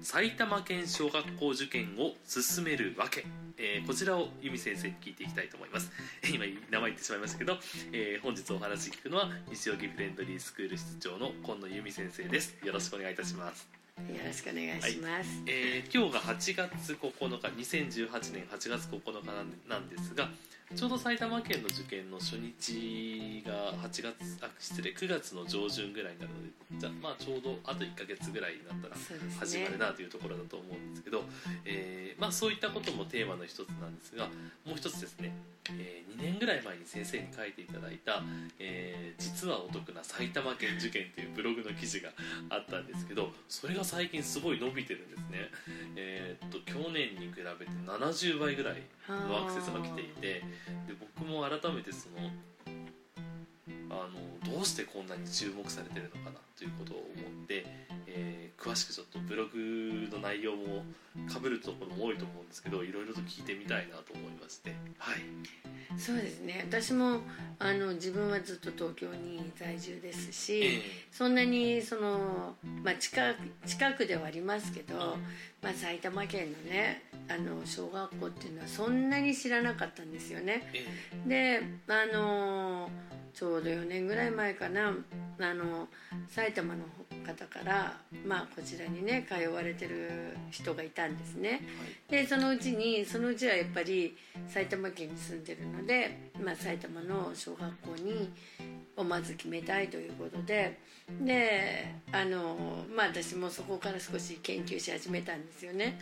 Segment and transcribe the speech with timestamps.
[0.00, 5.90] 埼玉県小学校受験を進めるわけ、えーこちらを由美先生に聞いていきたいと思います。
[6.22, 7.58] えー今名前言ってしまいましたけど、
[7.92, 12.56] えー本日お話聞くのは西荻フレンドリースクール室長の今野由美先生です。
[12.64, 13.68] よろしくお願いいたします。
[13.98, 15.42] よろしくお願いします。
[15.46, 20.28] えー今日が8月9日2018年8月9日なんですが
[20.76, 28.96] ちょうど埼玉県の受験の初日が8月あ失礼9月の上旬ぐらいになるのでじゃあまあちょうどあと1ヶ月ぐらいになったら
[29.40, 31.24] 始まるなというところだと思うんですけど、
[31.64, 34.26] えーまあ、そういったこともテーマの一つなんですが
[34.66, 35.32] もう一つですね、
[35.70, 38.22] え2年ぐらい前に先生に書いていただいた
[38.58, 42.10] 「えー実はお得な埼玉県受験」というブログの記事が
[42.50, 45.50] あったんですけどそれが最近すごい伸びてるんですね。
[45.96, 50.44] えーっと去年に比べて70倍ぐらいのアクセスが来ていてで
[51.16, 52.30] 僕も改めてその
[53.90, 57.66] あのどうしてこんなに注目されてるのかなということを思って、
[58.18, 60.84] えー詳しくちょっとブログの内容も
[61.32, 64.74] かぶるところも多いと思うんですけどいろいろと聞いてみたいなと思いまして。
[64.98, 65.18] はい。
[65.96, 66.66] そうですね。
[66.68, 67.20] 私も
[67.60, 75.16] あの自分はずっと東京に在住ですし、えそんなにそのまあ近く近くではありますけど、
[75.62, 80.62] まあ埼玉県のねあの小学校っていうのはそんなに知らなかったんですよね。
[81.26, 82.90] えであの
[83.32, 84.92] ちょうど4年ぐらい前かな。
[85.40, 85.88] あの
[86.28, 86.80] 埼玉の
[87.18, 91.60] 方から、まあ、こちらにね通われてる人がいたんですね。
[92.08, 94.16] でそのうちにそのうちはやっぱり
[94.48, 98.30] 埼玉県に住んでるので、まあ、埼玉の小学校に
[98.96, 100.78] をまず決めたいということで
[101.20, 105.98] であの、まあ、私もそこから少し研究し始めたんですよね。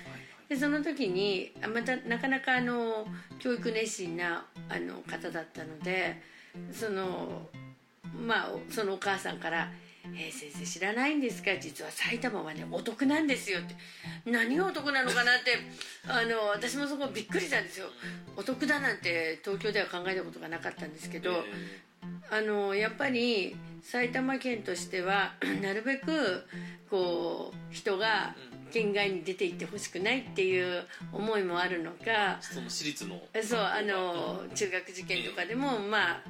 [0.48, 3.06] でその時にあまたなかなかあの
[3.40, 6.22] 教育熱心なあの方だったので
[6.72, 7.48] その
[8.26, 9.72] まあそのお母さんから
[10.14, 11.56] 「えー先生知らないんですか？
[11.58, 13.74] 実は埼玉はねお得なんですよ」って。
[14.30, 15.58] 何がお得なのかなって
[16.06, 17.86] あの私もそこびっくりしたんですよ。
[18.36, 21.44] お得だなんて東京では考えたことがなかったんですけど、
[22.30, 26.44] あのやっぱり埼玉県としては なるべく
[26.90, 28.34] こう人が
[28.72, 33.20] 県外に出て行ってほしくないっていう思いもあるのかその私立の。
[33.42, 36.22] そうあの中学受験とかでもまあ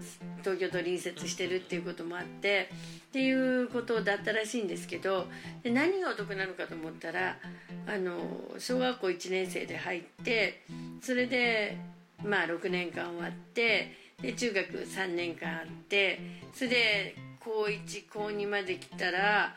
[0.42, 2.70] 東京と隣接してるっていうこともあって
[3.08, 5.26] っていうことだったらしいんですけど
[5.62, 7.38] で何がお得なのかと思ったら
[7.86, 8.18] あの
[8.58, 10.62] 小学校1年生で入って
[11.00, 11.78] それで
[12.22, 16.18] まあ6年間終わってで中学3年間あって
[16.54, 19.54] それで高1高2まで来たら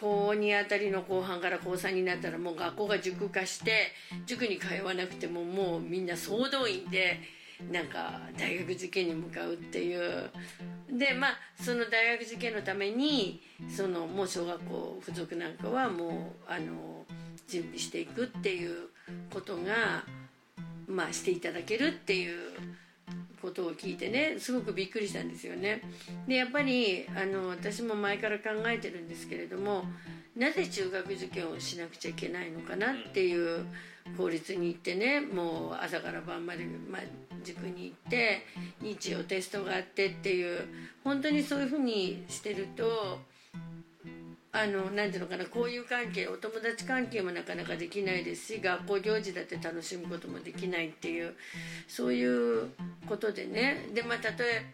[0.00, 3.92] 高2あたりの後半から高3になったらもう学校が塾化して
[4.26, 7.20] 塾に通わなくてももうみんな総動員で
[7.70, 10.30] なんか大学受験に向かうっていう。
[10.90, 11.30] でまあ
[11.62, 17.04] その大学受験のためにそのもう小学校付属なんかはもうあの
[17.46, 18.88] 準備していくっていう
[19.32, 20.04] ことが
[20.88, 22.50] まあしていただけるっていう
[23.40, 25.82] ことを聞いてねすごくびっくりしたんですよね。
[26.26, 29.84] でやっぱりあの私も前から考えてるんですけれども
[30.36, 33.64] なぜ中学受験をしなくちゃいけないのかなっていう
[34.16, 37.02] 公立に行ってねもう朝から晩まで、まあ、
[37.44, 38.42] 塾に行って
[38.80, 40.66] 日曜テストがあってっていう
[41.04, 43.18] 本当にそういうふうにしてると
[44.52, 51.34] あのなんていうのかな交友関係お友達関係もなかなかできないですし学校行事だって楽しむこともできないっていう
[51.86, 52.68] そういう
[53.10, 53.88] ことでね。
[53.92, 54.64] でまあたとえ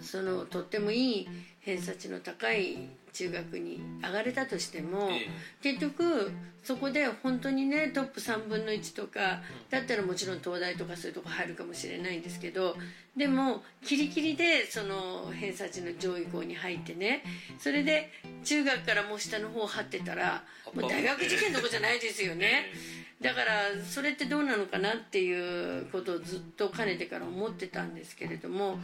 [0.00, 1.28] そのとってもいい
[1.60, 5.28] 偏差値の高い中学に上がれたとしても、え
[5.62, 6.30] 結局
[6.62, 9.40] そこで本当にねトップ3分の1とか
[9.70, 12.76] だったらもちろん東大とかそういうとこ入るかもしれないんですけど
[13.16, 17.22] でもキリキリでその偏差値の上位校に入ってね
[17.58, 18.10] それで
[18.44, 20.42] 中学からもう下の方張ってたら
[20.74, 22.72] もう大学受験どこじゃないですよね。
[23.24, 28.76] だからそれってどうなのかなっていうことをずっとかねてから思ってたんですけれども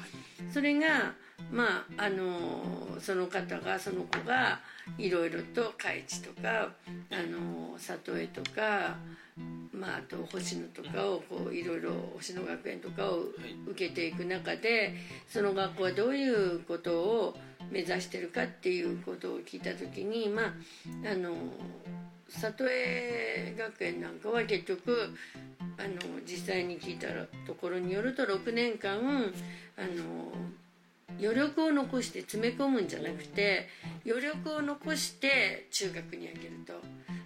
[0.50, 1.12] それが
[1.52, 4.60] まああのその方がその子が
[4.96, 6.70] いろいろと海地とか
[7.10, 8.96] あの里江とか、
[9.74, 13.24] まあ、あと星野とかをこういろいろ星野学園とかを
[13.68, 14.94] 受けていく中で
[15.28, 17.36] その学校はどういうことを
[17.70, 20.46] 目指してるかっていうことを聞いた時にまあ
[21.12, 21.34] あの
[22.30, 25.14] 里江学園なんかは結局
[25.78, 27.08] あの実際に聞いた
[27.46, 28.98] ところによると6年間
[29.76, 30.32] あの
[31.18, 33.68] 余力を残して詰め込むんじゃなくて
[34.06, 36.74] 余力を残して中学にあげると。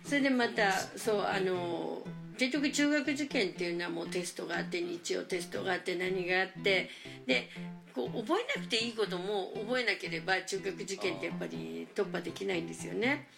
[0.04, 2.02] それでまたそうあの
[2.36, 6.90] 結局中学受験っていうのはもうテストがあって日曜テストがあって何があって
[7.26, 7.48] で
[7.94, 13.28] こう覚えなくていいことも覚えなければ中学受験ってやっぱり突破できないんですよね。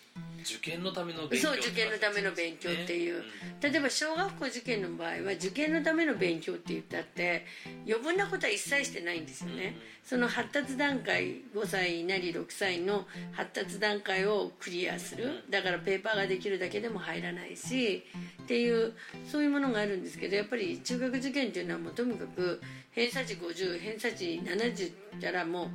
[0.41, 3.23] 受験のための勉強そう受験のための勉強っていう、
[3.61, 7.45] 例えば小学校受験の場合は受験のための勉強って言ったって
[7.87, 15.45] 余分なことは一切してないんですよね、その発達段階5歳なり6歳の発達段階をクリアする。
[15.51, 18.05] だからペーパーができるだけでも入らないし
[18.43, 18.95] っていう
[19.27, 22.61] そういうものがあるんですけどやっぱり中学受験っていうのはもうとにかく
[22.97, 25.69] 偏差値50偏差値70ったらもう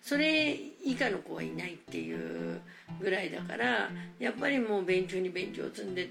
[0.00, 2.60] それ以下の子はいないっていう
[2.98, 6.08] ぐらいだからやっぱりもう勉強に勉強を積んで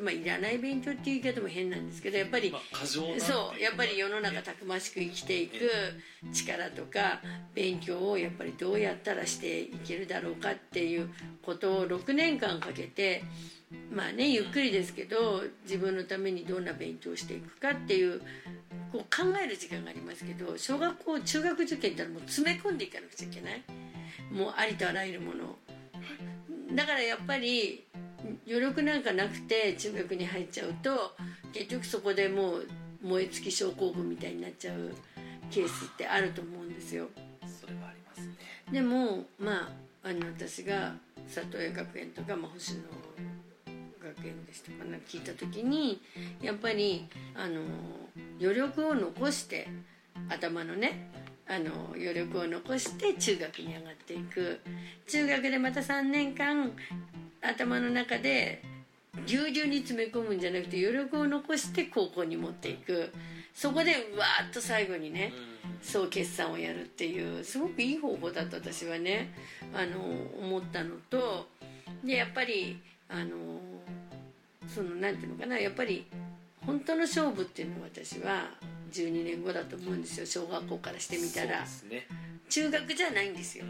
[0.00, 5.68] まあ、いらない勉強っていう言い方も変なんですけどやっぱり、まあそうやっぱり世の中たくましく生きていく
[6.32, 7.20] 力とか
[7.52, 11.10] 勉強をやっぱりどうやったらしていけるだろうかっていう
[11.42, 13.24] ことを6年間かけて
[13.92, 18.22] まあねゆっくりですけど自分のためにどんな勉強をしていくかっていう
[18.92, 23.62] こう考える時間がありますけど小学校中学受験ってのはもう詰め込んでいかなくちゃいけない。
[24.32, 25.44] もうありとあらゆるもの。
[25.44, 25.58] を
[26.74, 27.84] だからやっぱり
[28.46, 31.14] 余力なんかなくて中学に入っちゃうと
[31.52, 32.66] 結局そこでもう
[33.02, 34.92] 燃え尽き症候群みたいになっちゃう
[35.50, 37.08] ケースってあると思うんですよ。
[37.46, 38.34] それはありますね。
[38.72, 39.68] でもま
[40.02, 40.94] ああの私が
[41.26, 42.80] 里江学園とか、まあ、星野
[44.02, 46.00] 学園でしたかな聞いた時に
[46.40, 47.60] やっぱりあの
[48.40, 49.68] 余力を残して
[50.28, 51.10] 頭のね
[51.46, 54.60] あの余力を残して中学に上がっていく。
[55.06, 56.72] 中学でまた3年間
[57.40, 58.62] 頭の中で
[59.26, 63.10] ぎゅうぎゅうに詰め込むんじゃなくて余力を残して高校に持っていく。
[63.54, 65.32] そこでうわーっと最後にね
[65.82, 69.34] そう決算をやるっていうすごくいい方法だと私はね
[69.74, 69.98] あの
[70.40, 71.48] 思ったのと
[72.04, 73.36] でやっぱりあの
[74.68, 76.06] そのなんていうのかなやっぱり
[76.66, 78.50] 本当の勝負っていうのは私は
[78.92, 80.26] 12年後だと思うんですよ。
[80.26, 81.60] 小学校からしてみたら。
[81.88, 82.06] ね。
[82.48, 83.64] 中学じゃないんですよ。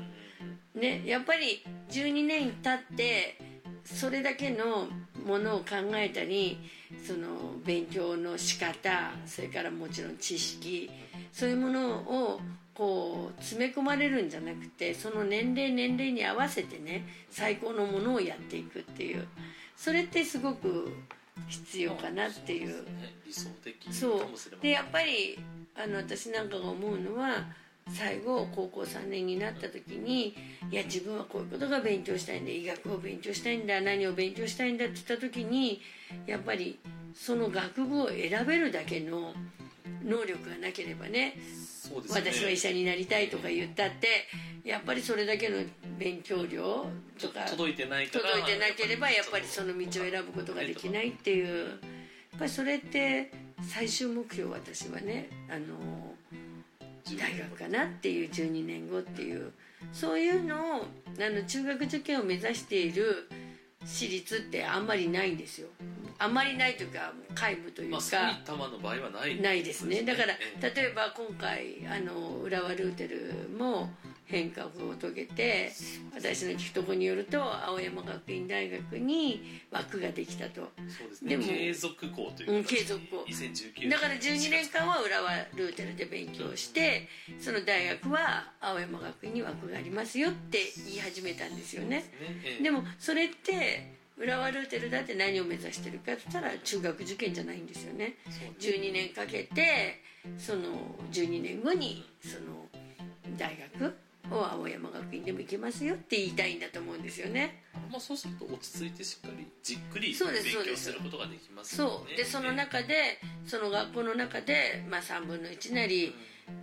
[0.74, 3.38] ねやっぱり12年経って
[3.84, 4.88] それだけの
[5.24, 6.58] ものを考えたり
[7.06, 7.28] その
[7.64, 10.90] 勉強の仕方それからもちろん知識
[11.32, 12.40] そういうものを
[12.78, 19.26] こう詰め込まれるんじゃなくてその年齢年齢に合わせてね最高のものをやっていくっていう。
[19.76, 20.92] それってすごく
[21.48, 22.84] 必要かなっていう。
[22.84, 23.14] ね。
[23.26, 24.20] 理想的そう。
[24.20, 24.60] かもしれません。
[24.60, 25.38] でやっぱり
[25.74, 27.46] あの私なんかが思うのは
[27.90, 30.36] 最後高校3年になった時に
[30.70, 35.80] いや自分はこういうことが勉強したいんだ医学を勉強したいんだ何を勉強したいんだって言った時に
[36.26, 36.78] やっぱり
[37.14, 39.32] その学部を選べるだけの
[40.04, 41.34] 能力がなければねね。
[42.10, 44.28] 私は医者になりたいとか言ったって
[44.64, 45.56] やっぱりそれだけの
[45.98, 46.86] 勉強量
[47.18, 51.68] とか届いてないから届いてなければやっぱりその道を選ぶことができないっていう。
[52.30, 53.32] やっぱりそれって
[53.62, 56.14] 最終目標私はねあの
[57.18, 59.52] 大学かなっていう12年後っていう。
[59.92, 63.28] そういうのをあの中学受験を目指している
[63.84, 65.68] 私立ってあんまりないんですよ
[66.20, 69.40] あんまりないというか皆無というか、まあソニッタマの場合はない。
[69.40, 70.02] ないですね。
[70.02, 70.72] だからええ。
[70.74, 73.90] 例えば今回あの浦和ルーテルも
[74.24, 75.72] 変革を遂げて
[76.14, 80.62] 私の聞くところによると青山学院大学に枠ができたと。
[80.88, 81.30] そうですね。
[81.30, 83.24] でも継続校といううん継続校。
[83.28, 91.88] 2019年だから12年間は浦和ルーテルで勉強してその大学は青山学院に枠がありますよって言い始めたんですよね。
[91.88, 92.04] ね。
[92.44, 92.62] ええ。
[92.62, 98.16] でもそれって浦和ルーテルだって何を目指してるかって言ったら中学受験じゃないんですよね。
[98.58, 100.02] 12年かけて
[100.36, 100.62] その
[101.12, 102.66] 12年後にその
[103.36, 103.94] 大学
[104.30, 107.62] を青山学院でも行けますよって言いたいんだと思うんですよね。
[107.90, 111.88] まあそうすると落ち着いてしっかりじっくり勉強すすることができますね。
[111.88, 112.16] そう。
[112.16, 116.14] でその中でその学校の中で、まあ、3分の1なり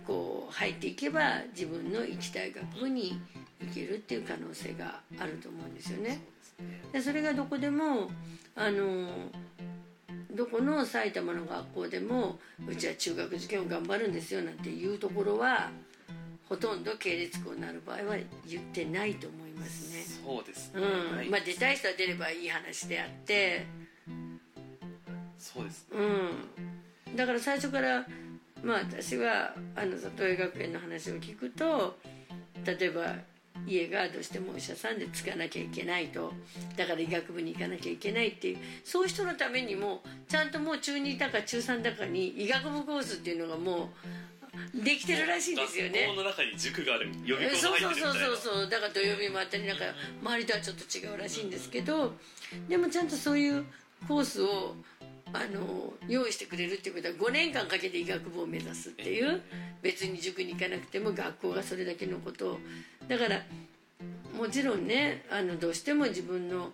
[0.06, 3.20] こう入っていけば自分の行きたい学部に
[3.60, 6.20] 行けるっていう可能性があると思うんですよね
[6.92, 8.10] でそれがどこでも
[8.54, 9.08] あの
[10.32, 15.70] どこの埼玉の学校でもうちは中学受験を頑張るんですよなんていうところは
[16.48, 20.02] ほとんど系列校になる場合は言ってないと思いますね。
[20.24, 21.30] そうですね、うん。
[21.30, 23.66] まあ、出たい人は出ればいい話であって、
[25.36, 25.88] そうです。
[25.90, 25.98] ね
[27.08, 28.06] うん、だから最初から、
[28.62, 31.98] まあ、私はあの里江学園の話を聞くと
[32.64, 33.16] 例えば
[33.66, 36.32] 家がどうしてもお医者さんでつかなきゃいけないと。
[36.76, 38.58] だから医学部に行かなきゃいけないっていう。
[38.84, 43.90] そういう人のためにもちゃんともう中2だか中3だかに医学部コースっていうのがも
[44.74, 46.06] うできてるらしいんですよね。
[46.06, 48.70] 学校の中に塾がある予備校そうが入そうってるみたいなそうそうそう。
[48.70, 49.84] だから土曜日もあったりなんか
[50.22, 52.14] 周りとはちょっと違うらしいんですけど。
[52.68, 53.64] でもちゃんとそういう
[54.06, 54.76] コースを
[55.36, 59.42] あの用意してくれるっていうことは5年間かけて医学部を目指すっていう
[59.82, 62.58] 別に塾に行かなくても学校がそれだけのことを。
[63.08, 63.42] だから
[64.36, 66.70] もちろんねあのどうしても自分の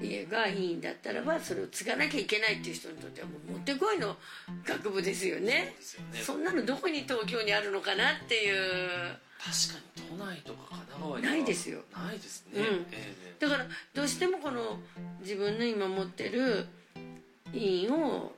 [0.00, 4.16] 家がいいんだったらばそれを継がなきゃいけないっていう人にとってはもうもってこいの
[4.64, 5.74] 学部ですよね。
[5.80, 6.22] そね。
[6.22, 9.24] そんなのどこに東京にあるのかなっていう。
[9.38, 11.80] 確かに都内とか神奈川にはないですよ。
[11.94, 12.64] ないですね、うん。
[12.64, 13.34] ええ。
[13.38, 14.78] だからどうしてもこの
[15.20, 16.66] 自分の今持ってる
[17.54, 18.32] 医院を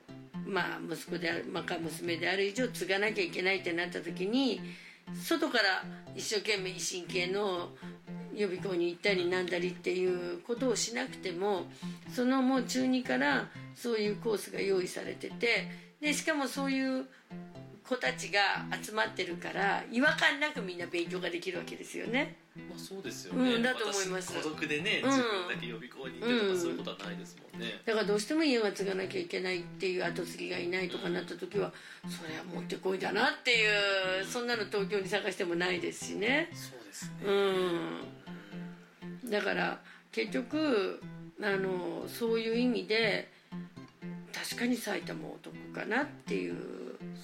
[0.45, 4.61] まあ息子である、まあ、か娘である以上継がなきゃいけないってなった時に
[5.15, 5.83] 外から
[6.15, 7.69] 一生懸命維新系の
[8.35, 11.63] 予備校に行ったりなんだりっていうことをしなくても
[12.13, 15.67] そのもう中2からそういうコースが用意されてて
[15.99, 17.05] でしかもそういう
[17.87, 18.39] 子たちが
[18.81, 22.35] 集まってるから違和感なくみんな勉強ができるわけですよね。
[22.69, 24.33] まあそうですよね、うんだと思います。
[24.33, 25.09] 私孤独でねうん。
[25.09, 27.81] 自分だけ予備校に行ってとか、うんそういうことはないですもんね。
[27.85, 31.71] だからどうしても家が継がなきゃいけないっていう後継ぎがいないとかなった時は
[32.07, 36.49] それはもってこいだなっていうそんなの東京に探してもないですしね。
[36.53, 39.29] そうですね、うん。
[39.29, 39.79] だから
[40.11, 41.01] 結局
[41.41, 43.29] あのそういう意味で
[44.33, 46.55] 確かに埼玉お得かなっていう。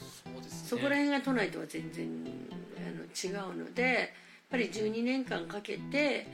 [0.01, 0.69] そうですね。
[0.69, 2.09] そこら辺が都内とは全然
[2.77, 4.13] あの違うので
[4.53, 6.27] ぱり12年間かけて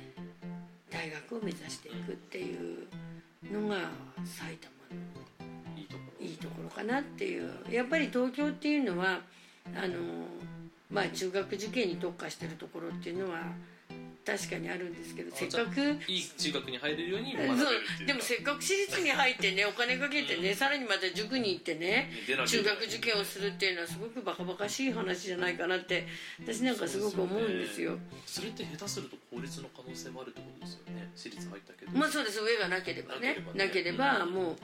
[0.92, 2.86] 大学を目指していくっていう
[3.50, 3.78] のが
[4.26, 7.50] 埼玉のいいところかなっていう。
[7.72, 9.22] やっぱり東京っていうのは
[9.74, 9.96] あの
[10.92, 13.40] まあ中学受験に特化してるところっていうのは
[14.30, 17.58] 確かにあるんですけどせっかくいい中学に入れるように学べるっ
[17.98, 18.08] ていう。
[18.08, 22.12] でもせっかく私立に入ってねお金かけてねさらにまた塾に行ってね
[22.46, 26.06] 中学受験をするっていうのはすごくバカバカしい話じゃないかなって
[26.42, 27.98] 私なんかすごく思うんですよ。
[28.26, 31.10] それって下手すると公立の可能性もあるってことですよね。
[31.16, 31.92] 私立入ったけど。
[31.98, 32.40] まあそうです。
[32.42, 33.44] 上がなければね。
[33.56, 34.56] ななければもう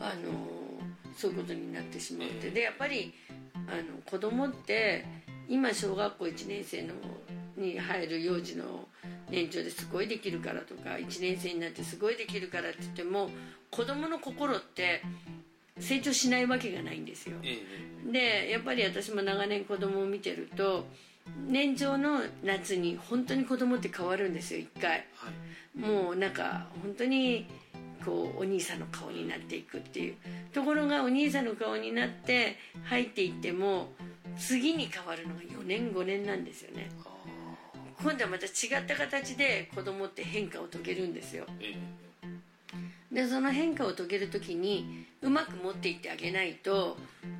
[0.00, 2.50] あのそういうことになってしまって。
[2.50, 3.14] でやっぱり
[3.54, 5.04] あの子供って
[5.48, 6.94] 今小学校1年生の
[7.56, 8.88] に入る幼児の
[9.32, 13.30] 年長ですごいできるからとか1年生になってすごいできるからって言っても
[13.70, 15.02] 子供の心って
[15.80, 17.38] 成長しないわけがないんですよ。
[17.42, 17.58] え
[18.06, 20.86] えでやっぱり私も長年子供を見てると
[21.46, 25.06] 年長の夏に本当に子供って変わるんですよ一回。
[25.14, 25.78] はい。
[25.78, 27.46] もうなんか本当に
[28.04, 30.14] こうお兄さんの顔になっていくっていう。
[30.52, 33.92] ところがお兄さんの顔になって入っていっても
[34.36, 36.90] 次に変わるのが4年5年なんですよね。
[37.06, 37.11] あ
[38.02, 41.46] 今度はまた違った形で子供って変化を遂げるんですよ。
[43.12, 46.96] でその変化を遂げる時にうまく持っていってあげないと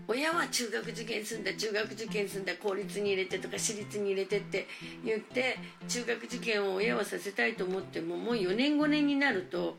[0.07, 4.67] 親は中学受験すんだ中学受験すんだ公立に入れてとか私立に入れてって
[5.03, 5.57] 言って
[5.89, 9.79] 中学受験を親はさせたいと思ってももう4年5年になると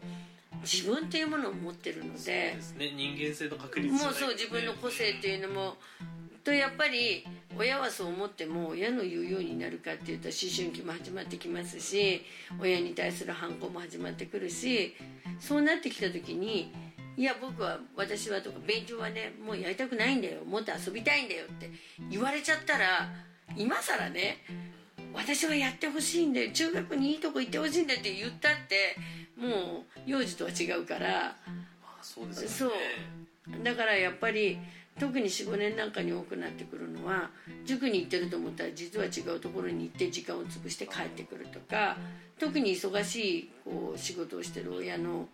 [0.64, 2.94] 自分っていうものを持ってるのえそうでね。
[2.96, 5.78] 人間性の確率じゃもうそう自分の個性っていうのも
[6.44, 7.26] とやっぱり
[7.58, 12.22] 親はそう思っても親の言うようになるかっていうと思春期も始まってきますし
[12.60, 14.96] 親に対する反抗も始まってくるし
[15.40, 16.74] そうなってきた時に
[17.16, 21.70] いや僕は私はとか勉強はねもうやりたくないんだよもっと遊びたいんだよって
[22.10, 23.10] 言われちゃったら
[23.56, 24.38] 今更ね
[25.14, 28.96] 私はやってほしいんだよ中学にいいとこ行ってほしいんだって言ったって
[29.38, 31.36] もう幼児とは違うから。
[31.82, 32.76] まあそうですよね
[33.64, 34.58] だからやっぱり
[35.00, 37.30] 特に45年なんかに多くなってくるのは
[37.66, 41.98] 塾に行ってると思ったら実は違うところに行って時間を潰して帰ってくるとか
[42.40, 45.28] 特に忙しいこう仕事をしてる親の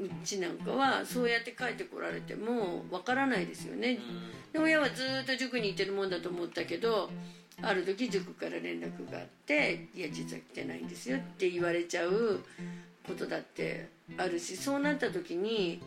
[0.00, 3.98] うちなんかはそうやって帰ってこられてもわからないですよね。
[4.52, 7.10] で親はずっと塾に行ってるもんだと思ったけど
[7.60, 12.40] ある時塾から連絡があって「いや実は来てないんですよ」って言われちゃう
[13.06, 15.80] ことだってあるしそうなった時に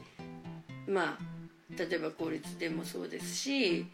[0.87, 1.40] まあ
[1.77, 3.85] 例えば公立でもそうですし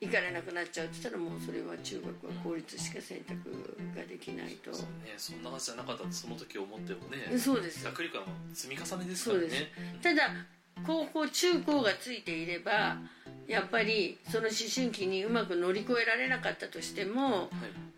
[0.00, 4.72] 行かれなくなっちゃうって言ったらもうそれは中学は公立しか選択ができないと。
[4.72, 7.84] そうねそんなはずじゃなかったってその時思ってもねそうです。
[7.84, 9.46] 学力は積み重ねですからね。
[9.46, 9.66] そうです。
[10.02, 10.30] ただ
[10.86, 12.96] 高校中高がついていれば
[13.46, 17.48] やっぱりその思春期にうまく乗り越えられなかったとしてもはい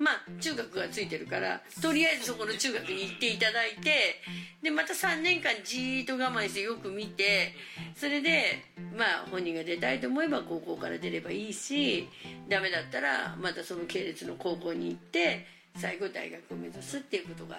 [0.02, 4.20] まあ中学がついてるからとりあえずそこの中学に行っていただいて
[4.62, 7.54] でまた3年間じーっと我慢してよく見て
[7.94, 8.64] それで
[8.96, 12.08] まあ本人が出たいと思えば高校から出ればいいし
[12.48, 17.56] ダメだったらまたその系列の高校に行って最後大学を目指すっていうことが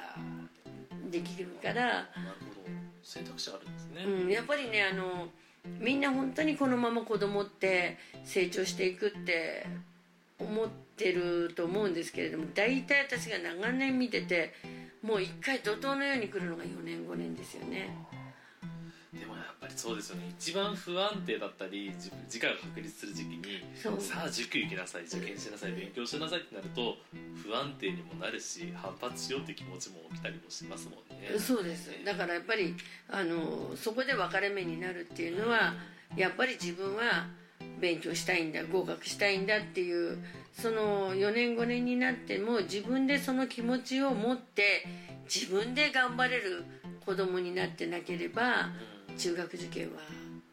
[1.09, 2.93] できるから、なるほど。
[3.03, 5.27] 選択肢あるんですね、うん、やっぱりねあの
[5.79, 9.65] みんな本当にこのまま子供って成長していくって
[10.43, 14.53] 思ってると思うんですけれども大体私が長年見てて
[15.01, 17.89] もう一回怒涛のように来るのが4年5年ですよね。
[19.13, 20.23] でもやっぱりそうですよね。
[20.39, 23.63] 一番不安定だったり自分自家が確立する時期に
[23.99, 26.97] さあ塾行きなさい受験しなさい勉強しなさいってなると
[27.35, 31.37] 不安定にもなるし反発しようって気持ちも起きたりもしますもんね。
[31.37, 31.91] そうです。
[32.03, 32.75] だからやっぱり
[33.07, 35.75] あのそこで分かれ目になるっていうのは
[36.15, 37.27] やっぱり自分は
[37.83, 40.17] 勉強したいんだ合格したいんだっていう
[40.53, 44.85] その4年5年になっても自分でその気持ちを持って
[45.25, 46.63] 自分で頑張れる
[47.05, 48.69] 子供になってなければ
[49.17, 49.99] 中学受験は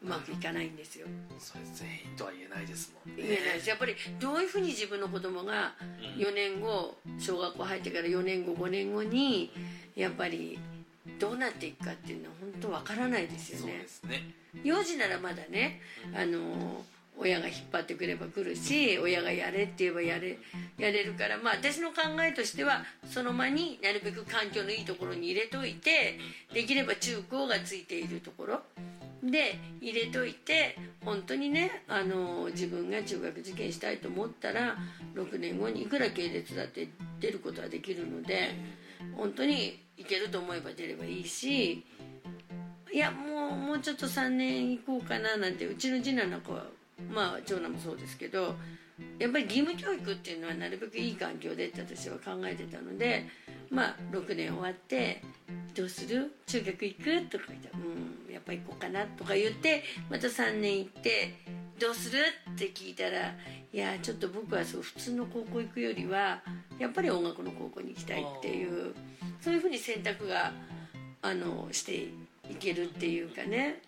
[0.03, 1.07] うまくいかないんですよ。
[1.39, 3.23] それ全員とは言えないですもんね。
[3.23, 3.69] 言えないです。
[3.69, 5.73] やっぱりどういうふうに自分の子供が
[6.17, 9.51] 4年後小学校入ってから4年後5年後に
[9.95, 10.59] やっぱり
[11.17, 14.33] どうなっていくかっていうのは本当わからないですよそうねですね。
[14.63, 15.79] 幼児ならまだね
[16.13, 16.83] あの
[17.21, 20.39] 親が引っ張ってくれば来るし親がやれって言えばやれ
[20.79, 26.17] やれるからまあ私の考えとしてはその間になるべく環境のいいところに入れといて
[26.51, 28.61] できれば中高がついているところ
[29.23, 30.75] で入れといて
[31.05, 34.77] 本当にねあの自分が中学受験したいと思ったら
[35.13, 38.49] 6年後にいくら系列だって出ることはできるので
[39.15, 41.85] 本当にいけると思えば出ればいいし
[42.91, 46.65] いやもうもうちょっと3年行こうかななんてうちの次男なんかは
[47.13, 48.55] まあ長男もそうですけど
[49.17, 53.25] やっぱり義務教育っていうのはなるべくいい環境でって私は考えてたので
[53.69, 55.21] まあ6年終わって
[55.75, 56.31] 「どうする？
[56.45, 61.33] 中学行く?」とか言って「うんやっぱ行こうかな」とか言ってまた3年行って
[61.79, 62.19] 「どうする?」
[62.53, 63.35] って聞いたら
[63.73, 66.43] 「いやちょっと僕はそう普通の高校行くよりは
[66.77, 68.93] やっぱり音楽の高校に行きたいっていう
[69.39, 70.53] そういうふうに選択が
[71.23, 71.95] あのして
[72.49, 73.81] いけるっていうかね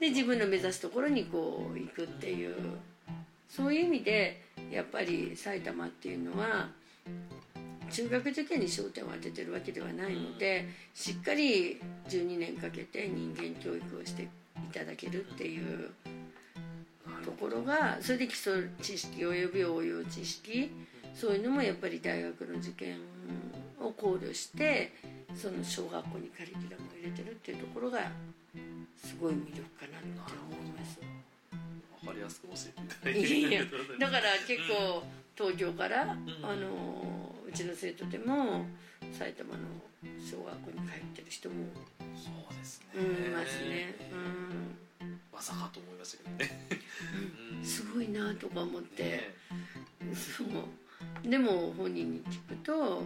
[0.00, 2.54] で自分の目指すところにこう行くっていう。
[3.54, 6.68] そういう意味でやっぱり埼玉っていうのは
[7.88, 14.28] 中学受験に焦点を当ててるわけではないのでしっかり12年かけて人間教育をしてい
[14.72, 15.90] ただけるっていう
[17.24, 20.72] ところがそれで基礎知識および応用知識
[21.14, 22.96] そういうのもやっぱり大学の受験
[23.80, 24.92] を考慮して
[25.36, 28.10] その小学校にカリキュラムを入れてるっていうところが
[29.02, 30.08] すごい魅力かなって
[30.50, 31.00] 思います。
[32.04, 35.02] わかりやすく教えていただいてだから結構
[35.36, 36.14] 東京から、あ
[36.56, 38.66] のうちの生徒でも
[39.12, 39.60] 埼玉の
[40.20, 41.54] 小学校に通ってる人も、
[42.14, 42.86] そうですね。
[42.94, 43.94] うん、いますね、
[45.32, 46.68] まさかと思いましたけどね。
[47.58, 49.20] うん、すごいなとか思って、ね
[50.14, 51.28] そう。
[51.28, 53.02] でも本人に聞くと、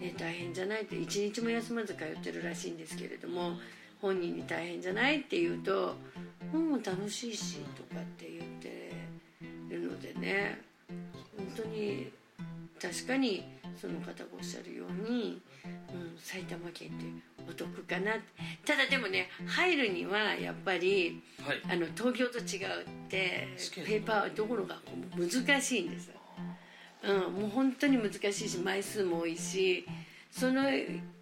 [0.00, 3.58] ね、大変じゃないって一日も休まず通ってるらしいんですけれども
[4.00, 5.96] 本人に大変じゃないって言うと
[6.52, 8.92] 「うん楽しいし」とかって言って
[9.68, 10.66] るのでね。
[11.36, 12.10] 本当に
[12.80, 13.44] 確かに
[13.80, 17.04] その方がおっしゃるように、うん、埼玉県って
[17.48, 18.12] お得かな
[18.64, 21.62] ただでもね入るにはやっぱりはい。
[21.68, 24.78] あの東京と違うってペーパーはどころが
[25.16, 26.10] 難しいんです、
[27.04, 29.86] うん、もう本当に難しいし枚数も多いし
[30.30, 30.64] その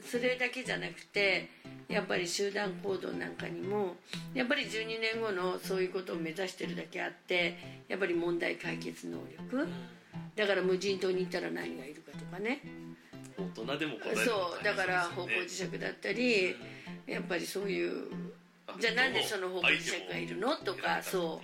[0.04, 1.48] それだけじゃなくて
[1.88, 3.96] やっぱり集団行動なんかにも
[4.34, 7.56] やっぱり12年後のそういうことを目指してるだけあって
[7.88, 9.18] やっぱり問題解決能
[9.50, 9.68] 力。
[10.36, 12.60] だから無人島に行ったら何がいるかとかね。
[13.36, 16.54] 大人でも答えそうだから方向磁石だったり
[17.06, 18.06] やっぱりそういう
[18.78, 21.40] じゃあなんでその方向磁石がいるのとかそ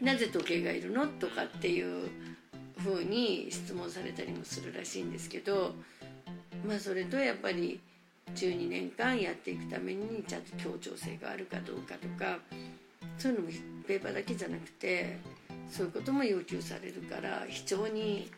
[0.00, 0.04] う。
[0.04, 2.08] なぜ時計がいるのとかっていう
[2.78, 5.74] ふうに質問されたりもするらしいんですけど
[6.66, 7.80] まあそれとやっぱり
[8.34, 12.38] 12年間やっていくためにちゃんと協調性があるかどうかとか
[13.18, 13.52] そういうのも
[13.86, 15.18] ペーパーだけじゃなくて
[15.70, 18.30] そういうことも要求されるから非常に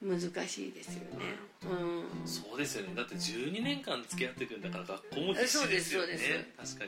[0.00, 1.24] 難しいですよね。
[1.64, 2.26] うん。
[2.26, 2.94] そうですよね。
[2.94, 6.16] だって12年間付き合ってくんだから学校も必死ですよね。
[6.56, 6.84] 確か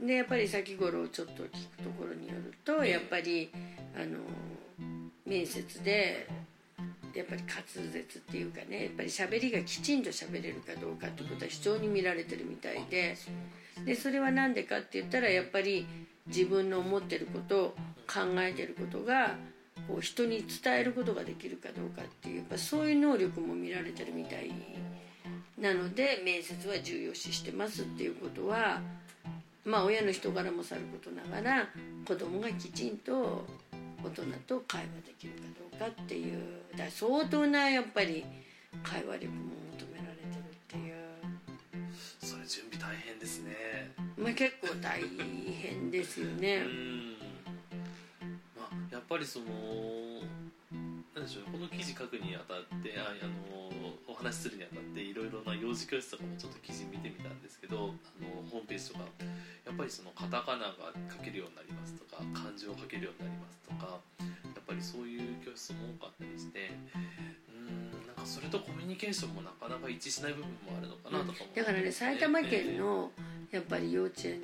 [0.00, 0.06] に。
[0.06, 3.50] でやっぱり先頃ちょっと聞くところによるとやっぱり
[3.96, 4.18] あの
[5.24, 6.28] 面接で
[7.16, 13.16] やっぱり滑舌っていうかねやっぱり喋りがきちんと喋れるかどうかってことは非常に見られてるみたいで。
[13.84, 15.86] でそれは何でかって言ったらやっぱり
[16.28, 17.74] 自分の思ってること
[18.06, 19.36] 考えてることが
[19.86, 24.50] こう人に伝えることができるかどうかっていうやっぱそういう能力も見られてるみたい
[25.58, 28.80] なので面接は重要視してますっていうことは
[29.64, 31.68] まあ親の人柄もさることながら
[32.06, 33.44] 子供がきちんと
[34.02, 35.40] 大人と会話できるか
[35.78, 36.38] どうかっていう
[36.76, 38.24] だ相当なやっぱり
[38.82, 39.44] 会話力も
[39.78, 40.96] 求められてるっていう。
[42.20, 43.54] それ準備大変ですね。
[44.16, 47.12] まあ結構大変ですようねん。
[48.56, 49.46] まあやっぱりその
[51.14, 53.32] なんでしょうこの記事書くにあたってああの
[54.06, 59.08] お話しするにあたっていろいろな幼児教室とかもちょっと記事見てみたんですけどあのホームページとか
[59.64, 64.00] やっぱりそのカタカナが書けるようになりますとか漢字を書けるようになりますとか
[64.66, 73.10] ぱりそういう教室も多かったりしてうんなんかそれとコミュニケーションもなかなか一致しない部分もあるのかなとかも、だからね埼玉県の
[73.50, 74.40] やっぱり幼稚園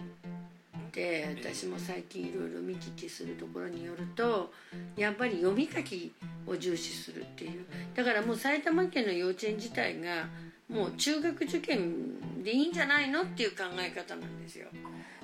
[0.92, 4.52] で私も最近いろいろ見聞きするところによると
[4.96, 6.12] やっぱり読み書き
[6.46, 7.64] を重視するっていう。
[7.94, 10.26] だからもう埼玉県の幼稚園自体が
[10.68, 14.68] もう中学受験でいいんじゃないのっていう考え方なんですよ。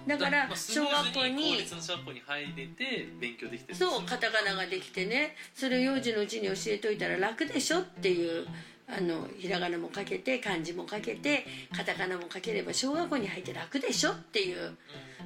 [0.09, 5.37] だから小学校に公立の小学校に入れて勉強できてるそうカタカナができてね。
[5.55, 8.47] それを幼児のうちに教えといたら楽でしょっていう
[8.89, 11.45] あのひらがなも書けて漢字も書けて
[11.77, 14.77] カタカナも書ければ小学校に入って楽でしょっていう。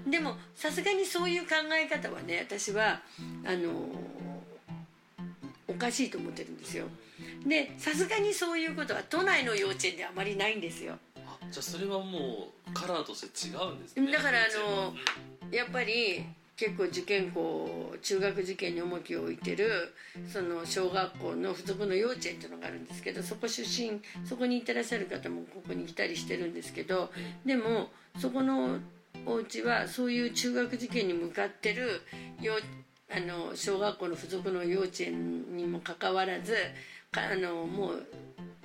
[0.08, 3.00] でもさすがにそういう考え方はね私は
[3.46, 3.70] あの
[5.68, 6.86] おかしいと思ってるんですよ。
[7.46, 10.98] でさすがにそういうことは都内の幼稚園であまりないんですよ。
[11.11, 11.11] あ
[11.52, 14.10] じゃあそれはもうカラーとして違うんですね。
[14.10, 15.54] だからあのうん。
[15.54, 16.24] やっぱり
[16.56, 19.92] 結構受験校中学受験に重きを置いてる
[20.28, 27.10] その小学校の付属の幼稚園っていうのがあるんですけどそこ出身そこに行ってらっしゃる方もここに来たりしてるんですけど
[27.44, 28.78] でもそこの
[29.26, 32.02] お家はそういう中学受験に向かってる
[32.40, 32.52] 幼
[33.14, 36.54] あの小学校の付属の幼稚園にもかかわらず
[37.10, 38.06] かあのもう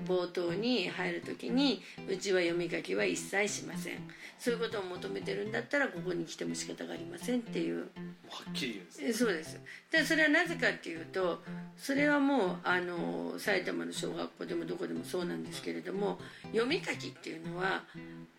[0.08, 3.96] 冒頭に入る時にうちは読み書きは一切しません。
[4.39, 7.89] そういうことを求めてるんだったらここに来ても仕方がありませんっていう。
[8.30, 9.60] はっきり言うんですそうです。
[9.91, 11.41] でそれはなぜかっていうと
[11.78, 16.20] それはもうあの埼玉の小学校でもどこでもそうなんですけれども
[16.52, 17.84] 読み書きっていうのは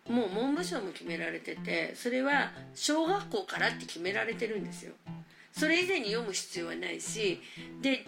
[0.09, 4.93] もう文部省も決められててそれは小学校からって決められてるんですよ。
[5.51, 7.41] それ以前に読む必要はないし
[7.81, 8.05] で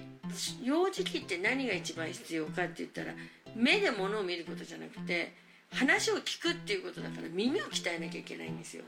[0.64, 3.14] 幼児期って何が一番必要かって言ったら
[3.56, 5.34] 目で物を見ることじゃなくて
[5.72, 8.84] 話を聞くっていうことだから耳を鍛えなきゃいけないんですよ。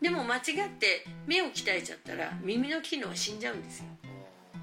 [0.00, 0.42] でも間違っ
[0.78, 3.86] て目を鍛えちゃったら耳の機能は死んじゃうんですよ。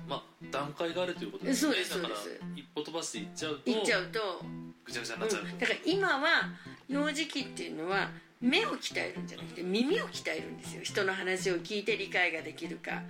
[0.07, 1.73] まあ段階があるということですね。
[1.73, 2.41] そうですだからそうです。
[2.55, 4.19] 一歩飛ばしていっちゃうと言っちゃうと、
[4.85, 5.41] ぐちゃぐちゃになっちゃう。
[5.41, 6.27] と、うん、だから今は
[6.87, 10.81] 幼児期っていうのは目を鍛えるんじゃなくて耳を鍛えるんですよ。
[10.83, 13.03] 人の話を聞いて理解ができるか。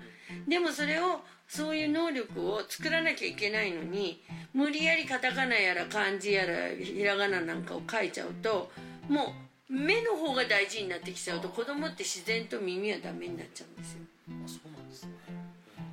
[0.47, 4.21] でもそれをそういう能力を作らなきゃいけないのに
[4.53, 8.69] 無理やりカタカナやら漢字やらひらがななんかを書いちゃうと
[9.07, 9.33] も
[9.69, 13.99] う目の方が大事になってきちゃうと子供って自然と耳はダメになっちゃうんですよ。
[14.45, 15.11] あそうなんですね。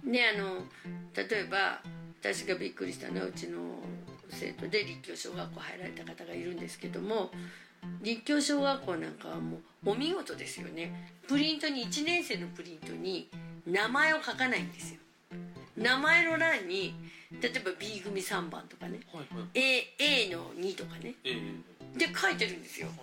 [0.04, 0.64] であの
[1.16, 1.80] 例えば
[2.20, 3.58] 私がびっくりしたのはうちの
[4.30, 7.30] 生徒で立教小学校入られた方がいるんですけども
[8.02, 11.12] 立教小学校なんかはもうお見事ですよね。
[11.28, 13.28] プリントに1年生のプリントに
[13.66, 15.00] 名前を書かないんですよ
[15.76, 16.94] 名前の欄に
[17.40, 19.58] 例えば B 組3番とかねはいはい。
[19.58, 19.94] A,
[20.26, 21.14] A の2とかね。
[21.24, 22.88] ええで書いてるんですよ。
[22.88, 22.96] はい。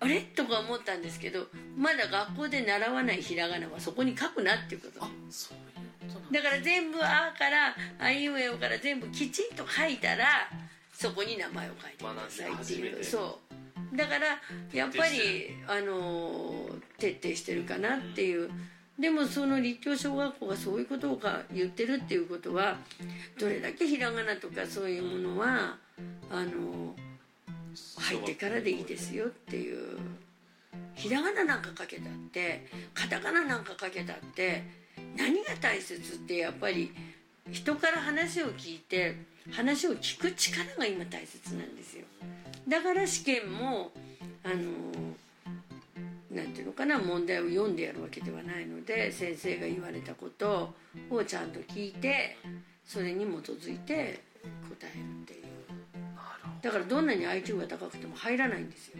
[0.00, 0.20] あれ？
[0.20, 5.04] とか思ったんですけどまだ学校で習わないひらがなはそこに書くなっていうこと。
[5.04, 5.60] あそうい
[6.08, 6.42] うことだ。
[6.42, 10.50] だから全部「あ」から「あいうえお」から全部きちんと書いたら
[10.92, 13.04] そこに名前を書いてくださいっていう。
[13.04, 13.40] そ
[13.92, 13.96] う。
[13.96, 14.40] だから
[14.72, 18.50] やっぱりあの徹底してるかなっていう
[18.98, 22.76] でもその立教小学校がそういうことをか言ってるっていうことは
[23.38, 25.76] どれだけひらがなとかそういうものは
[26.30, 26.94] あの
[27.98, 29.98] 入ってからでいいですよっていう。
[30.94, 34.62] ひらがななんか書けたってカタカナなんか書けたって
[35.14, 36.90] 何が大切ってやっぱり
[37.50, 39.14] 人から話を聞いて
[39.52, 42.04] 話を聞く力が今大切なんですよ。
[42.66, 43.92] だから試験も
[44.42, 44.54] あの
[46.36, 50.74] なんていうのかな問題を読んでやるわけではないので先生が言われたこと
[51.10, 52.36] をちゃんと聞いて
[52.84, 54.20] それに基づいて
[54.68, 55.46] 答えるっていう。
[56.62, 58.98] だからどんなに IQ が高くても入らないんですよ。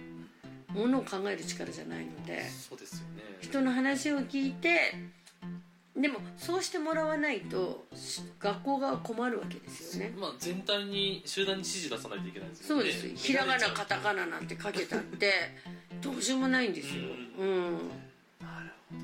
[0.73, 2.37] ものを考える力じゃないので。
[2.37, 3.23] どそうですよね。
[3.41, 4.95] 人の話を聞いて
[5.97, 10.15] でもそうしてもらわないとし学校が困るわけですよね。
[10.19, 12.83] まあ全体に集団に指示出さないといけないですよね。
[12.83, 13.27] そうです。
[13.27, 15.33] ひらがなカタカナなんて書けたって
[16.01, 17.05] どうしようもないんですよ。
[17.39, 17.91] うん。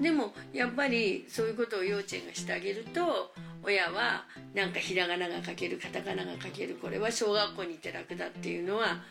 [0.00, 3.32] でもやっぱりそういうことを幼稚園がしてあげると
[3.64, 4.24] 親は
[4.54, 9.02] なんかひらがなが書けるカタカナが書けるこれは小学校に行って楽だっていうのは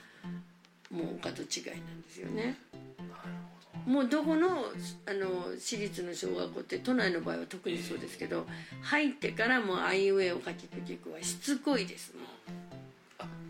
[0.90, 2.58] もうお門違いなんですよね。
[3.86, 4.66] もうどこの
[5.08, 8.46] あの私立の小学校って都内の場合は特にそうですけど
[8.82, 12.26] 入ってからもうあいうえお書きくきくはしつこいですもん。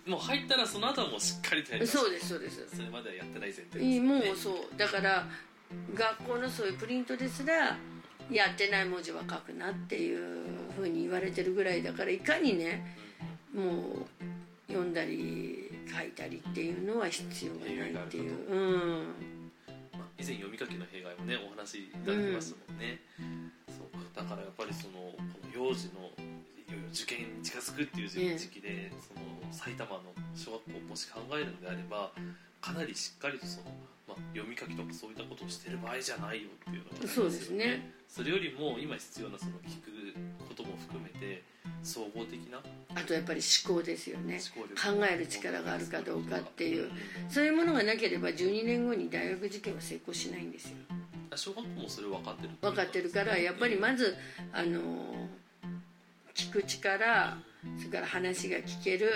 [0.05, 1.97] もう入ったらその後はもうしっかりとやります。
[1.97, 2.65] そうですそうです。
[2.75, 4.77] それまではやってない前提いいもうそう。
[4.77, 5.27] だから
[5.93, 7.77] 学校のそういうプリントですら
[8.31, 12.97] やってない文字は書くなっていうふうに言われてるぐらいだからいかにね
[13.53, 14.05] もう
[14.67, 18.31] 読んだり書いたりっていうのは必要がないっていう。
[18.49, 19.03] うん。
[19.93, 23.01] まあ以前読み書きの弊害もねお話しいただきましたもんね、
[23.67, 24.23] そうか。
[24.23, 26.09] だからやっぱりそのこの幼児の
[26.75, 30.01] い受験に近づくっていう時期で、その埼玉の
[30.35, 32.11] 小学校をもし考えるのであれば
[32.61, 33.71] かなりしっかりとその、
[34.07, 37.91] まあ、読み書きとかそういったことをしてる場合じゃないよっていうのがありますよそうですね。
[38.07, 39.91] それよりも今必要なその聞く
[40.47, 41.43] ことも含めて
[41.81, 42.59] 総合的な
[42.93, 44.39] あとやっぱり思考ですよね。
[44.55, 46.91] 思考える力があるかどうかっていう。
[47.29, 50.75] そういうものがなければ12年後に大学受験は成功しないんですよ。
[51.35, 54.17] 小学校もそれ分かってる分かってるからやっぱりまず
[54.51, 55.20] あの
[56.41, 57.37] 聞く力
[57.77, 59.11] それから話が聞ける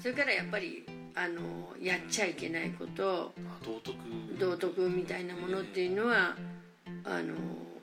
[0.00, 1.40] それからやっぱりあの
[1.80, 3.96] やっちゃいけないことあ道徳。
[4.38, 6.36] 道徳みたいなものっていうのは
[7.04, 7.34] あの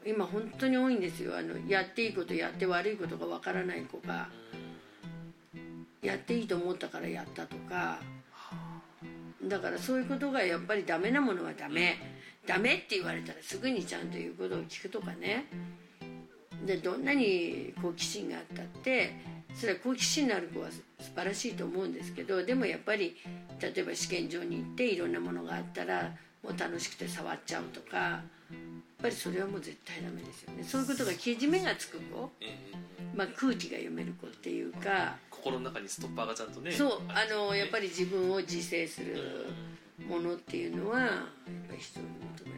[0.05, 1.37] 今本当に多いんですよ。
[1.37, 4.27] あのやっていいことやって悪いことがわからない子が。
[6.01, 7.99] やっていいと思ったからやったとか。
[9.45, 11.97] だからそういうことがやっぱりダメなものはダメ。
[12.45, 15.45] ダメって言われたらすぐにちゃんと言うことを聞くとかね
[16.65, 19.15] でどんなに好奇心があったって
[19.53, 20.81] それは好奇心のある子は素
[21.15, 23.15] 晴らしいと思うんですけどでもやっぱり
[23.59, 26.11] 例えば試験場に行っていろんなものがあったら
[26.43, 28.21] もう楽しくて触っちゃうとかやっ
[29.01, 30.63] ぱりそれはもう絶対ダメですよね。
[30.63, 32.77] そういうことがけじめがつく子、ええ
[33.13, 39.47] まあ、空気が読める子っていうか心の中にストッパーがちゃんとねそうあのやっぱりり自分を自制する
[40.09, 41.09] ものっていうのはやっ
[41.67, 42.52] ぱり人に求め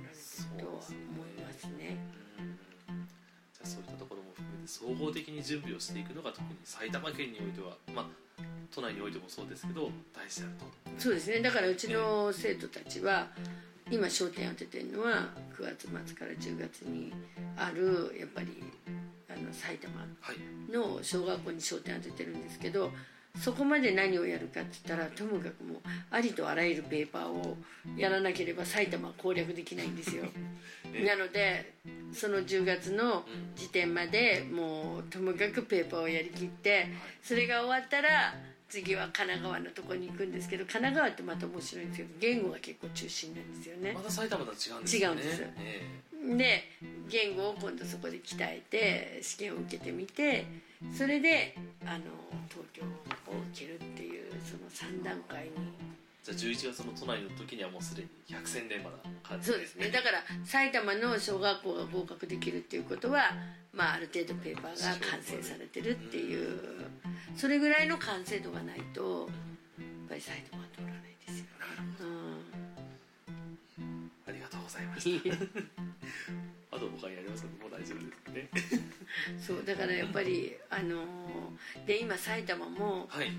[4.85, 8.05] 総合的に準備をしていくのが特に埼玉県においてはまあ
[8.73, 10.65] 都内においてもそうですけど大事であると。
[11.01, 11.39] そうですね。
[11.41, 13.27] だからうちの生徒たちは
[13.89, 17.11] 今焦点当ててるのは9月末から10月に
[17.57, 18.63] あるやっぱり
[19.29, 20.71] あの埼玉はい。
[20.71, 22.91] の小学校に焦点当ててるんですけど
[23.39, 27.57] そこまで何をやるかって言ったらともかくもうありとあらゆるペーパーを
[27.97, 30.23] やらなければ埼玉は攻略できないんですよ。
[31.05, 31.73] なので
[32.13, 33.23] その10月の
[33.55, 36.87] 時点までもうともかくペーパーをやりきって
[37.21, 38.33] それが終わったら
[38.69, 43.93] 次は神奈川のとこに行くんですけど神奈川ってまた面白いんですけど言語が結構中心なんですよね。
[43.93, 44.01] ま。
[44.01, 45.05] た埼玉とは違うんですよね。
[45.05, 45.43] 違うんです。
[45.59, 46.05] え
[46.37, 46.71] で
[47.07, 50.45] 言語を今度そこで鍛えて試験を受けてみて
[50.91, 52.05] それであの
[52.49, 52.85] 東京を
[53.53, 59.91] 受けるっていうその3段階にえじゃあ11月の都内の時にはもうすでに百戦錬磨な感じそうですね。
[59.91, 63.29] だから埼玉の小学校が合格できるっていうことは、
[63.71, 66.59] まあ、ある程度ペーパーが完成されてるっていう。
[67.35, 69.29] それぐらいの完成度がないと
[69.77, 71.51] やっぱり埼玉は通らないですよね。
[74.27, 78.87] ありがとうございまうんしたあと 他にやりますのでもう大丈夫ですね。
[79.39, 81.05] そうだからやっぱりあの
[81.85, 83.31] で今埼玉もはい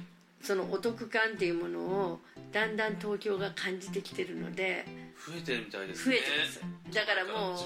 [0.46, 2.20] そのお得感っていうものを
[2.52, 4.84] だんだん東京が感じてきてるので
[5.26, 6.14] 増えてるみたいですね。
[6.14, 6.94] 増えてます。
[6.94, 7.58] だからもう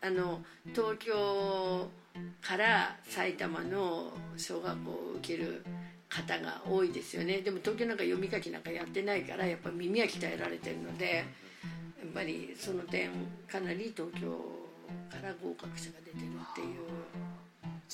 [0.00, 0.42] あの
[0.74, 1.86] 東京
[2.40, 5.62] から埼玉の小学校を受ける
[6.08, 7.42] 方が多いですよね。
[7.42, 13.10] でも東京なんか読み書きなんかやってないからやっぱ耳は鍛えられてるのでやっぱりその点
[13.46, 14.30] かなり東京
[15.10, 16.76] から合格者が出てるっていう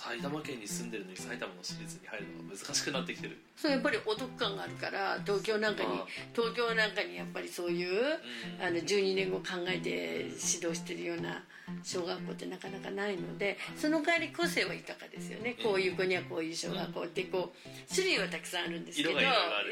[0.03, 3.39] 埼玉県に住んでるのに埼玉の私立に入るのが難しくなってきてる。
[3.57, 8.19] そうやっぱりお得感があるから東京なんかにあ東京なんかにやっぱりそういう
[8.61, 9.91] あの12年後考えて
[10.23, 11.45] 指導してるような
[11.85, 15.55] 小学校ってなかなかないのでその代わり個性は豊かですよね。
[15.63, 19.11] こういう子にはこういう小学校ってこう種類はたくさんあるんですけど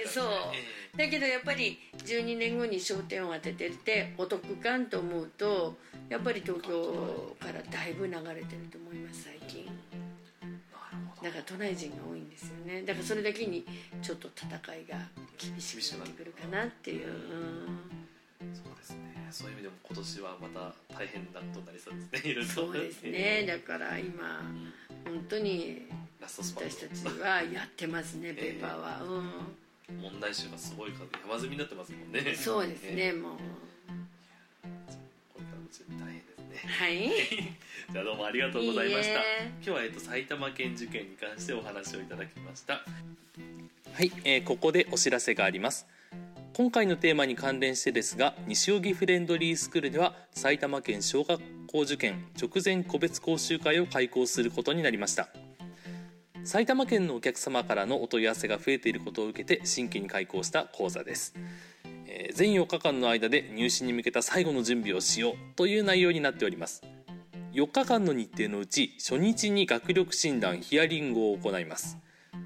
[0.06, 0.24] そう。
[0.52, 5.76] ねだけどやっぱり12年後に焦点を当ててってお得感と思うと
[6.08, 9.28] やっぱり東京からだいぶ流れてると思います
[11.22, 12.82] だから都内人が多いんですよね。
[12.82, 13.64] だからそれだけに
[14.00, 14.96] ちょっと戦いが
[15.36, 19.28] 厳しくなってくるかなっていう、うん、そうですね。
[19.30, 22.30] そういう意味でも今年はまた大変なことになりそうですね。
[22.30, 22.50] いろいろ。
[22.50, 23.44] とそうですね。
[23.46, 24.40] だから今
[25.04, 25.86] 本当に
[26.20, 29.02] 私たちはやってますね ペーパーは、
[30.00, 31.04] 問題集がすごい数。
[31.22, 32.20] 山積みになってますもんね。
[32.20, 33.36] うん、そうですねもう。
[35.34, 35.68] これからも
[36.00, 36.72] 大変ですね。
[36.72, 37.56] はい
[37.92, 39.14] じゃあどうもありがとうございました。
[39.14, 39.52] いいえ。
[39.56, 42.74] 今日は、えっと、埼玉県受験に関してお話をいただきました。
[42.74, 42.80] は
[44.04, 45.88] い、えーここでお知らせがあります。
[46.56, 55.28] 今回のテーマに関連してですが西荻フレンドリースクールでは埼玉県小学校受験直前個別講習会を開講することになりました。
[56.44, 61.34] 埼玉県のお客様からのお問い合わせが増えていることを受けて新規に開講した講座です、
[62.06, 66.82] えー全4日間の間で入試に向けた最後の準備をしようという内容になっております
[67.52, 71.98] 4日間の日程のうち初日に学力診断ヒアリングを行います。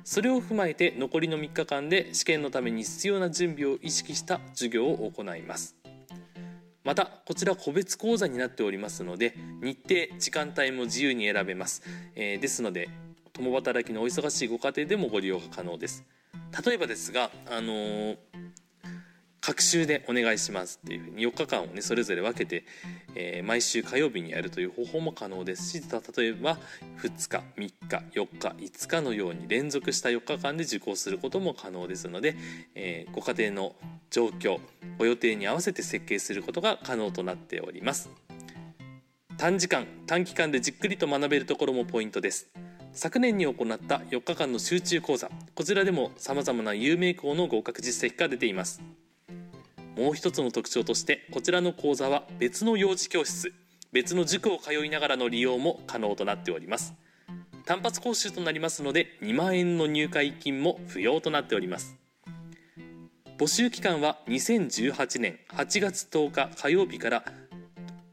[0.03, 5.77] それを踏まえて残りの3日間で試験のために必要な準備を意識した授業を行います。
[6.85, 11.83] またこちら個別講座になっておりますので日程時間帯も自由に選べます、
[12.15, 12.91] えーですので
[13.33, 16.05] 共働きのお忙しいご家庭でもご利用が可能です。
[16.65, 18.17] 例えばですがあのー
[19.47, 22.65] 各週でお願いしますっていうふうに4日間をねそれぞれ分けて、
[23.15, 25.83] えー毎週火曜日にやるという方法も可能ですし
[26.17, 26.57] 例えば
[27.03, 27.75] 2日3日
[28.19, 32.37] 4日5日のように連続した4日間で受講することも可能ですので、
[32.75, 33.77] えーご家庭の
[34.11, 34.61] 状況
[34.97, 38.09] ご予定に合わせて設計することが可能となっております。
[39.37, 42.49] 短時間短期間でじっくりと学べるところもポイントです。
[42.93, 48.81] 昨年に行った4日間の集中講座こちらでも様々な有名校の合格実績が出ています。
[49.97, 53.53] もう一つの特徴としてこちらの講座は別の幼児教室
[53.93, 56.95] 別の塾を通いながらの利用も可能となっております。
[57.65, 61.97] 単発講習となりますので2万円の入会金も不要となっております。
[63.39, 67.25] 募集期間は2018年8月10日火曜日から、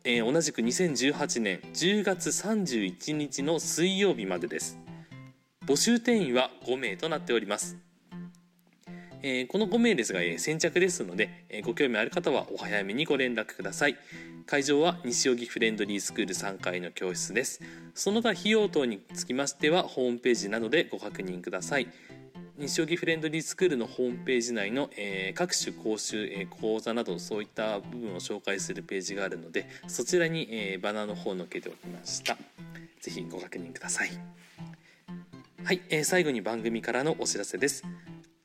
[0.03, 4.79] えー同じく2018年10月31日の水曜日までです。
[5.65, 7.77] 募集定員は5名となっております。
[9.23, 13.97] えーこの5名ですが、えー先着ですので、えーご興味ある方はお早めにご連絡ください。
[14.45, 17.61] 会場は西荻フレンドリースクール3階の教室です。
[17.93, 21.87] その他費用等につきましてはホームページなどでご確認ください。
[22.57, 32.37] 西荻フレンドリースクールのホームページ内の、えー各種講習、えー講座などそういった部分を紹介するページがあるのでそちらに、えーバナーの方を載っけておきました。
[32.99, 34.09] ぜひご確認ください。
[35.63, 37.83] はい、えー最後に番組からのお知らせです。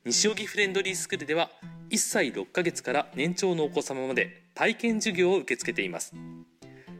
[0.07, 1.49] 西荻フレンドリースクールでは
[1.89, 6.13] 1歳6ヶ月から年長のお子様まで体験授業を受け付けています。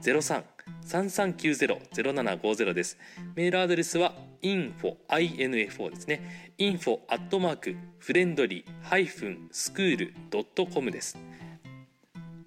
[0.01, 2.97] 03-3390-0750です。
[3.35, 4.15] メールアドレスは
[4.45, 6.53] info info ですね。
[6.57, 11.17] info アットマークフレンドリーハイフンスクールドットコムです。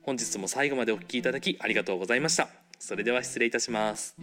[0.02, 2.48] 本日も最後までお聞きいただきありがとうございました。
[2.78, 4.16] それでは失礼いたします。